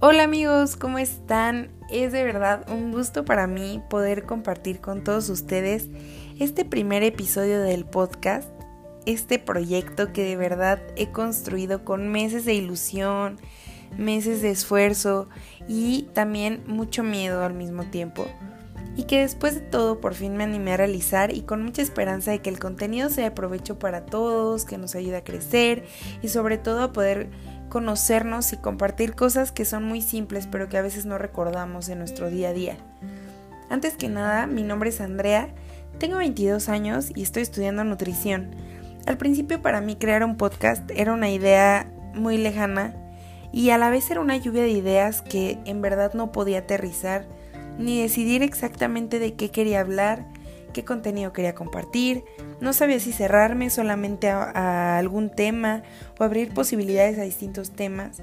[0.00, 1.72] Hola amigos, ¿cómo están?
[1.90, 5.88] Es de verdad un gusto para mí poder compartir con todos ustedes
[6.38, 8.48] este primer episodio del podcast,
[9.06, 13.40] este proyecto que de verdad he construido con meses de ilusión,
[13.96, 15.30] meses de esfuerzo
[15.66, 18.28] y también mucho miedo al mismo tiempo.
[18.94, 22.30] Y que después de todo por fin me animé a realizar y con mucha esperanza
[22.30, 25.86] de que el contenido sea de provecho para todos, que nos ayude a crecer
[26.22, 27.30] y sobre todo a poder
[27.68, 31.98] conocernos y compartir cosas que son muy simples pero que a veces no recordamos en
[31.98, 32.76] nuestro día a día.
[33.70, 35.48] Antes que nada, mi nombre es Andrea,
[35.98, 38.50] tengo 22 años y estoy estudiando nutrición.
[39.06, 42.94] Al principio para mí crear un podcast era una idea muy lejana
[43.52, 47.26] y a la vez era una lluvia de ideas que en verdad no podía aterrizar
[47.78, 50.26] ni decidir exactamente de qué quería hablar
[50.72, 52.24] qué contenido quería compartir,
[52.60, 55.82] no sabía si cerrarme solamente a, algún tema
[56.18, 58.22] o abrir posibilidades a distintos temas.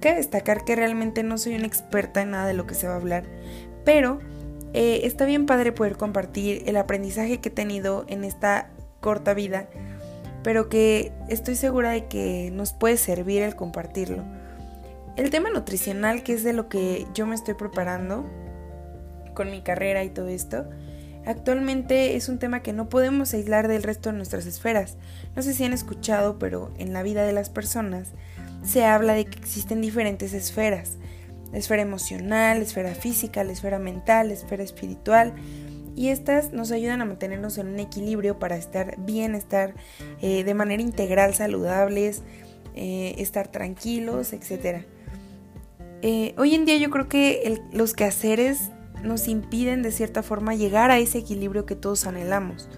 [0.00, 2.94] Cabe destacar que realmente no soy una experta en nada de lo que se va
[2.94, 3.24] a hablar,
[3.84, 4.18] pero
[4.72, 9.68] eh, está bien padre poder compartir el aprendizaje que he tenido en esta corta vida,
[10.42, 14.24] pero que estoy segura de que nos puede servir el compartirlo.
[15.16, 18.24] El tema nutricional, que es de lo que yo me estoy preparando
[19.34, 20.68] con mi carrera y todo esto,
[21.26, 24.96] Actualmente es un tema que no podemos aislar del resto de nuestras esferas.
[25.34, 28.08] No sé si han escuchado, pero en la vida de las personas
[28.62, 30.98] se habla de que existen diferentes esferas.
[31.50, 35.34] La esfera emocional, la esfera física, la esfera mental, la esfera espiritual.
[35.96, 39.74] Y estas nos ayudan a mantenernos en un equilibrio para estar bien, estar
[40.20, 42.22] eh, de manera integral saludables,
[42.74, 44.84] eh, estar tranquilos, etc.
[46.02, 48.70] Eh, hoy en día yo creo que los quehaceres
[49.04, 52.68] nos impiden de cierta forma llegar a ese equilibrio que todos anhelamos.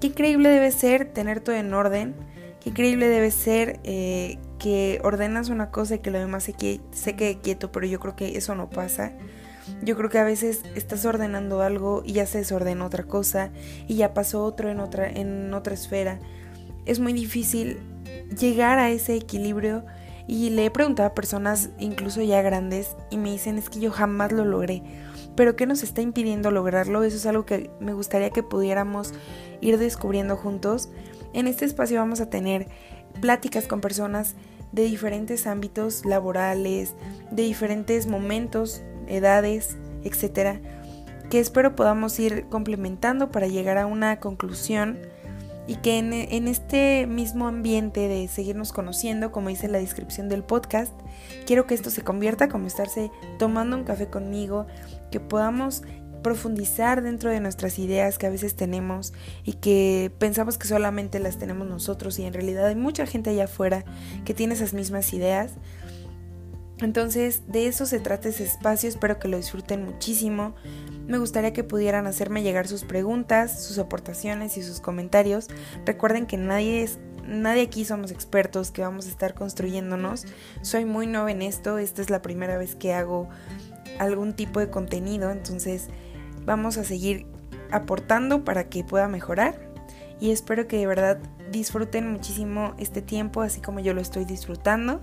[0.00, 2.14] Qué increíble debe ser tener todo en orden,
[2.60, 7.38] qué increíble debe ser eh, que ordenas una cosa y que lo demás se, quede
[7.38, 9.12] quieto, pero yo creo que eso no pasa.
[9.82, 13.50] Yo creo que a veces estás ordenando algo y ya se desordena otra cosa
[13.86, 16.18] y ya pasó otro en otra, en otra esfera.
[16.86, 17.78] Es muy difícil
[18.38, 19.84] llegar a ese equilibrio
[20.26, 23.90] y le he preguntado a personas incluso ya grandes y me dicen es que yo
[23.90, 24.82] jamás lo logré
[25.36, 27.02] pero ¿qué nos está impidiendo lograrlo?
[27.02, 29.12] Eso es algo que me gustaría que pudiéramos
[29.60, 30.90] ir descubriendo juntos.
[31.32, 32.68] En este espacio vamos a tener
[33.20, 34.34] pláticas con personas
[34.72, 36.94] de diferentes ámbitos laborales,
[37.30, 40.60] de diferentes momentos, edades, etcétera,
[41.28, 44.98] que espero podamos ir complementando para llegar a una conclusión
[45.70, 50.92] y que en, este mismo ambiente de seguirnos conociendo, como dice la descripción del podcast,
[51.46, 54.66] quiero que esto se convierta como estarse tomando un café conmigo,
[55.12, 55.84] que podamos
[56.24, 59.12] profundizar dentro de nuestras ideas que a veces tenemos
[59.44, 63.44] y que pensamos que solamente las tenemos nosotros y en realidad hay mucha gente allá
[63.44, 63.84] afuera
[64.24, 65.52] que tiene esas mismas ideas.
[66.80, 70.54] Entonces de eso se trata ese espacio, espero que lo disfruten muchísimo.
[71.06, 75.48] Me gustaría que pudieran hacerme llegar sus preguntas, sus aportaciones y sus comentarios.
[75.84, 80.26] Recuerden que nadie es nadie aquí somos expertos, que vamos a estar construyéndonos.
[80.62, 83.28] Soy muy nueva en esto, esta es la primera vez que hago
[83.98, 85.88] algún tipo de contenido, entonces
[86.44, 87.26] vamos a seguir
[87.70, 89.70] aportando para que pueda mejorar
[90.18, 91.18] y espero que de verdad
[91.50, 95.00] disfruten muchísimo este tiempo así como yo lo estoy disfrutando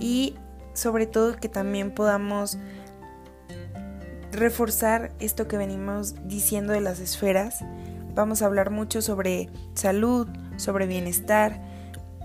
[0.00, 0.34] y
[0.74, 2.58] sobre todo que también podamos
[4.30, 7.64] reforzar esto que venimos diciendo de las esferas.
[8.14, 11.62] Vamos a hablar mucho sobre salud, sobre bienestar,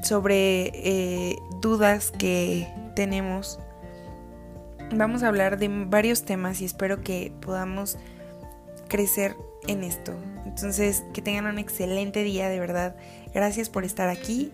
[0.04, 3.60] sobre eh, dudas que tenemos
[4.92, 7.98] vamos a hablar de varios temas y espero que podamos
[8.88, 9.36] crecer
[9.68, 10.14] en esto.
[10.46, 12.96] Entonces, que tengan un excelente día, de verdad.
[13.34, 14.52] Gracias por estar aquí.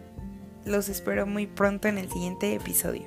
[0.66, 3.06] Los espero muy pronto en el siguiente episodio.